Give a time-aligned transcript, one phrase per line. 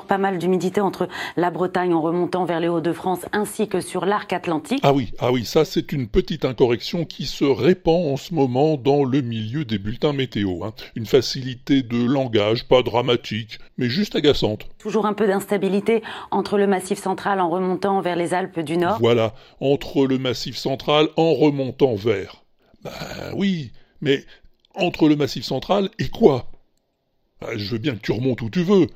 [0.00, 4.32] pas mal d'humidité entre la Bretagne en remontant vers les Hauts-de-France ainsi que sur l'arc
[4.32, 4.80] atlantique.
[4.82, 8.76] Ah oui, ah oui, ça c'est une petite incorrection qui se répand en ce moment
[8.76, 10.64] dans le milieu des bulletins météo.
[10.64, 10.72] Hein.
[10.96, 14.66] Une facilité de langage, pas dramatique, mais juste agaçante.
[14.78, 18.98] Toujours un peu d'instabilité entre le massif central en remontant vers les Alpes du Nord.
[19.00, 22.44] Voilà, entre le massif central en remontant vers.
[22.82, 22.90] Ben
[23.34, 24.24] oui, mais
[24.74, 26.50] entre le massif central et quoi?
[27.40, 28.86] Ah, Je veux bien que tu remontes où tu veux,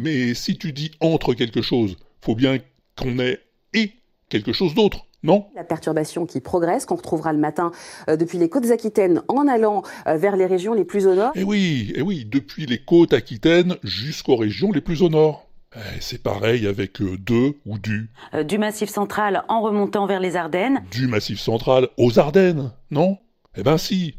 [0.00, 2.58] mais si tu dis entre quelque chose, faut bien
[2.96, 3.40] qu'on ait
[3.74, 3.92] et
[4.28, 5.06] quelque chose d'autre.
[5.22, 5.46] Non?
[5.54, 7.72] La perturbation qui progresse, qu'on retrouvera le matin
[8.08, 11.32] euh, depuis les côtes aquitaines en allant euh, vers les régions les plus au nord.
[11.34, 15.46] Eh oui, eh oui, depuis les côtes aquitaines jusqu'aux régions les plus au nord.
[15.76, 18.10] Eh, c'est pareil avec euh, de ou du.
[18.44, 20.82] du massif central en remontant vers les Ardennes.
[20.90, 23.18] Du massif central aux Ardennes, non?
[23.56, 24.14] Eh ben si.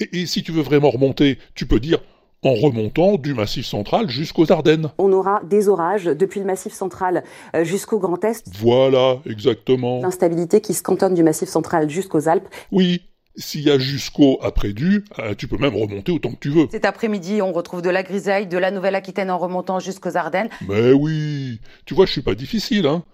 [0.00, 2.00] et si tu veux vraiment remonter, tu peux dire
[2.42, 4.90] en remontant du Massif central jusqu'aux Ardennes.
[4.98, 7.22] On aura des orages depuis le Massif central
[7.54, 8.44] euh, jusqu'au Grand Est.
[8.58, 10.00] Voilà, exactement.
[10.02, 12.48] L'instabilité qui se cantonne du Massif central jusqu'aux Alpes.
[12.72, 13.02] Oui,
[13.36, 16.66] s'il y a jusqu'au après du, euh, tu peux même remonter autant que tu veux.
[16.70, 20.48] Cet après-midi, on retrouve de la grisaille, de la Nouvelle-Aquitaine en remontant jusqu'aux Ardennes.
[20.68, 23.04] Mais oui, tu vois, je suis pas difficile, hein.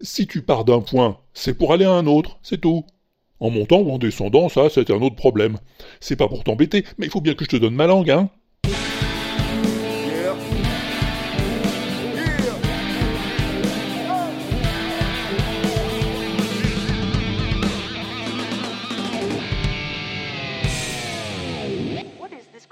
[0.00, 2.84] Si tu pars d'un point, c'est pour aller à un autre, c'est tout.
[3.40, 5.58] En montant ou en descendant, ça, c'est un autre problème.
[6.00, 8.30] C'est pas pour t'embêter, mais il faut bien que je te donne ma langue, hein.